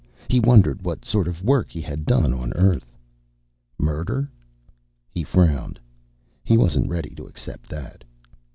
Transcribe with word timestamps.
He 0.29 0.39
wondered 0.39 0.81
what 0.81 1.05
sort 1.05 1.27
of 1.27 1.43
work 1.43 1.69
he 1.69 1.79
had 1.79 2.07
done 2.07 2.33
on 2.33 2.53
Earth. 2.53 2.97
Murder? 3.77 4.31
He 5.11 5.23
frowned. 5.23 5.79
He 6.43 6.57
wasn't 6.57 6.89
ready 6.89 7.11
to 7.13 7.27
accept 7.27 7.69
that. 7.69 8.03